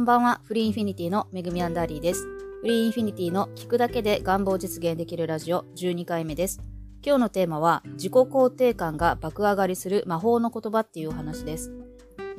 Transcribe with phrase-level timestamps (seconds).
[0.00, 2.24] んばんは、フリーインフィニティのめぐみアンダーリーです。
[2.62, 6.62] フリーインフィニティの聞くだけで願望実現できるラジオ12回目です。
[7.04, 11.70] 今日のテーマは、自己肯定感が爆上がりする魔法の言葉っていう話です。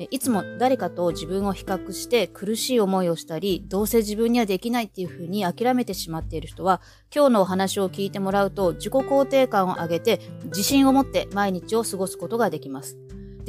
[0.10, 6.82] いつも誰かと自分を比較して苦しい思いをしたり、どうせ自分にはできないっていうふうに諦めてしまっている人は、
[7.14, 12.98] 今日のお話を聞いてもらうと自己肯定感を上げて自信を持って毎日を過ごすことができます。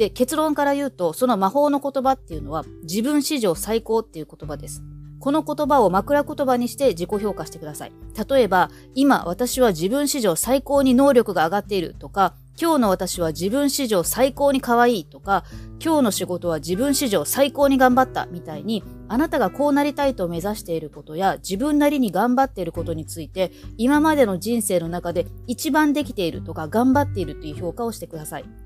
[0.03, 4.83] で、結論から言うと、その魔法の言葉っていうのは自分史上最高っていう言葉です。
[5.21, 7.93] この言葉を枕言葉にして自己評価してください。
[8.29, 15.45] 例えば、今私は自分史上最高に能力が上がっているとか、今日の私は自分史上最高に可愛いとか、
[15.81, 28.62] 今日の仕事は自分史上最高に頑張ったみたいに、あなたがこうなりたいと目指していることや自分なりに頑張っていることについて、今までの人生の中で一番できているとか頑張っているという評価をしてください。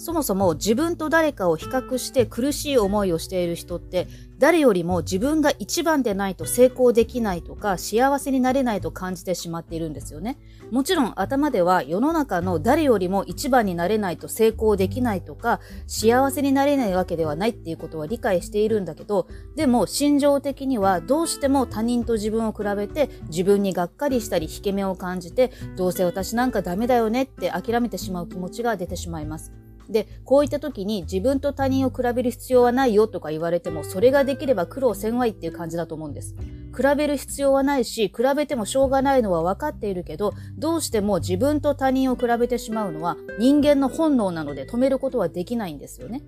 [0.00, 10.38] そもそも自分と誰かを比較して苦しい思いをしている人って誰よりも自分が一番でないと成功できないとか幸せになれないと感じてしまっているんですよね。
[10.70, 29.59] もちろん頭では世の中の誰よりも一番になれないと成功できないとか幸せになれないわけではないっていうことは理解しているんだけどでも心情的にはどうしても他人と自分を比べて自分にがっかりしたり引け目を感じてどうせ私なんかダメだよねって諦めてしまう気持ちが出てしまいます。
[29.90, 36.34] で、こういった時に自分と他人を比べる必要はないよとか言われても、それができれば苦労せんわいっていう感じだと思うんです。
[36.76, 46.22] 比べる必要はないし、比べてもしょうがないのは分かっているけど、どうしても自分と他人を比べてしまうのは人間の本能なので止めることはできないんですよね。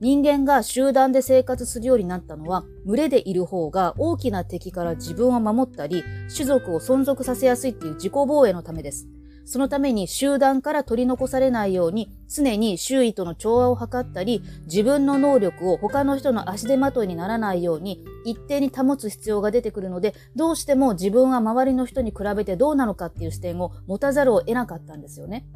[0.00, 6.02] 人間が集団で生活するようになったのは、群れでいる方が大きな敵から自分を守ったり、
[6.34, 9.06] 種族を存続させやすいっていう自己防衛のためです。
[9.44, 25.46] そのために集団から取り残されないように常に周囲との調和を図ったり自分の能力を他の人の足手まといにならないように一定に保つ必要が出てくるのでどうしても自分は周りの人に比べてどうなのかっていう視点を持たざるを得なかったんですよね。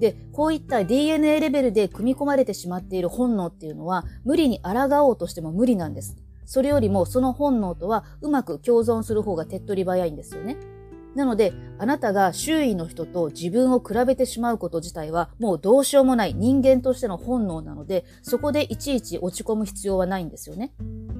[0.00, 6.16] で、こういった DNA レベルで組み込まれてしまっている本能っていうのは無理に抗おうとしても無理なんです。
[6.46, 10.56] それよりもその本能とはうまく共存する方が手っ取り早いんですよね。
[11.14, 20.72] なので、あなたが周囲の人と自分を比べてしまうこと自体はもうどうしようもない人間としての本能なので、そこでいちいち落ち込む必要はないんですよね。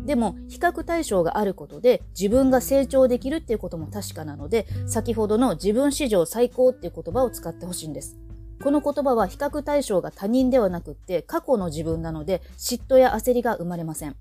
[0.06, 8.17] でも、比較対象があることで自分が成長できるっていうことも確かなので、先ほどの自分史上最高っていう言葉を使ってほしいんです。
[8.62, 14.17] この言葉は比較対象が他人ではなくって過去の自分なので嫉妬や焦りが生まれません。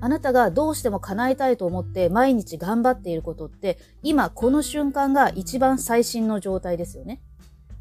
[0.00, 7.20] あなたがどうしても叶えたいと思って毎日頑張っていることって今この瞬間が一番最新の状態ですよね。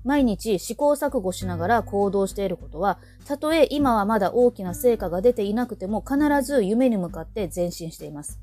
[0.04, 8.40] 毎日試行錯誤しながら行動していることは、たとえ今はまだ大きな成果が出ていなくても必ず夢に向かって前進しています。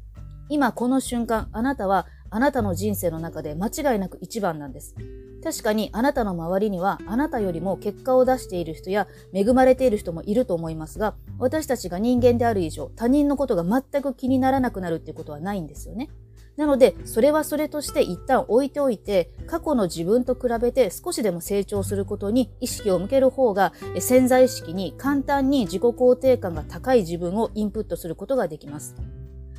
[0.48, 4.94] 今この瞬間、あなたはあなたの人生の中で間違いなく一番なんです。
[5.42, 16.08] 確かにあなたの周りにはあなたよりも結果を出している人や恵まれている人もいると思いますが、私たちが人間である以上、他人のことが全く気にならなくなるっていうことはないんですよね。
[16.56, 28.94] なので、それはそれとして一旦置いておいて、過去の自分と比べて少しでも成長することに意識を向ける方が、潜在意識に簡単に自己肯定感が高い自分をインプットすることができます。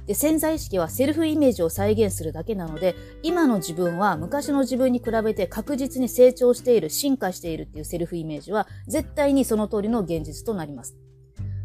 [0.08, 10.98] で潜在意識はセルフイメージを再現するだけなので今の自分は昔の自分に比べて確実に成長している進化しているっていうセルフイメージは絶対にその通りの現実となります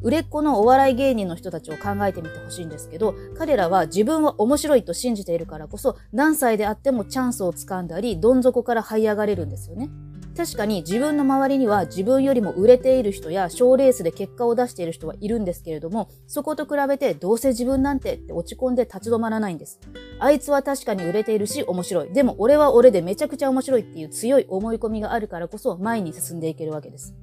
[0.03, 9.91] 売れっ子のお笑い芸人の人たちを考えてみてほしいんですけど、彼らは自分は面白いと信じているからこそ、何歳であってもチャンスをつかんだり、どん底から這い上がれるんですよね。
[10.35, 19.79] 確かに自分の周りには自分よりも売れている人や賞レースで結果を出している人はいるんですけれども、そこと比べてどうせ自分なんてって落ち込んで立ち止まらないんです。
[20.19, 22.13] あいつは確かに売れているし面白い。
[22.13, 27.15] でも俺は俺でめちゃくちゃ面白いっていう強い思い込みがあるからこそ前に進んでいけるわけです。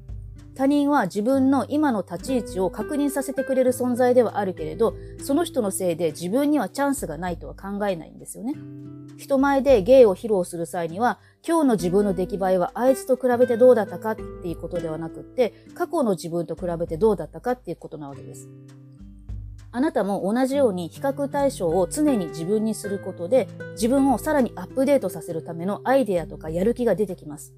[0.60, 8.56] 他人は自分の今の立ち位置を確認させてくれる存在ではあるけれど、その人のせいで自分にはチャンスがないとは考えないんですよね。
[9.16, 11.18] 人前で芸を披露する際には、
[11.48, 18.50] 今日の自分の出来栄えはあいつと比べてどうだったかっていうことではなくって、過去の自分と比べてどうだったかっていうことなわけです。
[19.72, 27.54] あなたも同じように比較対象を常に自分にすることで、自分をさらにアップデートさせるためのアイデアとかやる気が出てきます。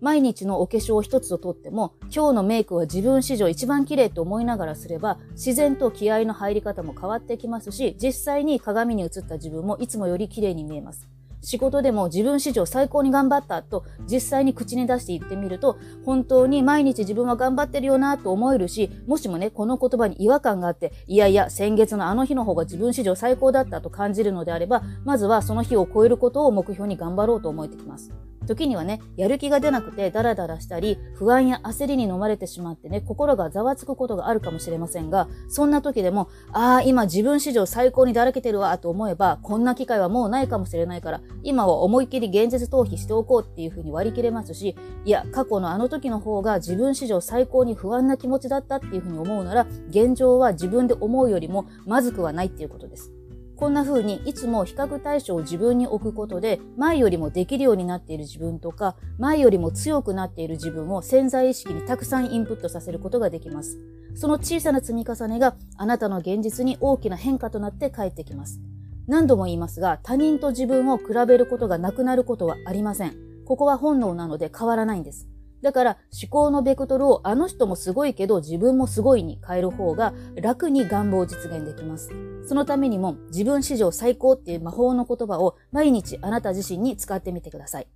[0.00, 11.08] 毎日のお化粧一つをとっても、今日のメイクは自分史上一番綺麗と思いながらすれば、自然と気合の入り方も変わってきますし、実際に鏡に映った自分もいつもより綺麗に見えます。
[11.42, 28.12] 仕事でも自分史上最高に頑張ったと実際に口に出して言ってみると、本当に毎日自分は頑張ってるよなと思えるし、もしもね、この言葉に違和感があって、いやいや、先月のあの日の方が自分史上最高だったと感じるのであれば、まずはその日を超えることを目標に頑張ろうと思えてきます。
[28.46, 53.12] 時にはね、やる気が出なくてダラダラしたり、不安や焦りに飲まれてしまってね、心がざわつくことがあるかもしれませんが、そんな時でも、ああ、今自分史上最高にだらけてるわと思えば、こんな機会はもうないかもしれないから、今は思いっきり現実逃避しておこうっていう風に割り切れますし、いや、過去のあの時の方が自分史上最高に不安な気持ちだったっていう風に思うなら、現状は自分で思うよりもまずくはないっていうことです。
[53.60, 63.78] こんな風にいつも比較対象を自分に置くことで、前よりもできるようになっている自分とか、前よりも強くなっている自分を潜在意識にたくさんインプットさせることができます。
[64.14, 68.62] その小さな積み重ねがあなたの現実に大きな変化となって帰ってきます。
[69.06, 73.14] 何度も言いますが、他人と自分を比べることがなくなることはありません。
[73.44, 75.28] ここは本能なので変わらないんです。
[75.62, 82.10] だから思考のベクトルをあの人もすごいけど自分もすごいに変える方が楽に願望を実現できます。
[82.46, 87.88] そのためにも自分史上最高っていう魔法の言葉を毎日あなた自身に使ってみてください。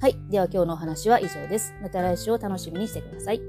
[0.00, 0.16] はい。
[0.28, 1.74] では今日のお話は以上です。
[1.82, 3.40] また来週を楽しみにしてください。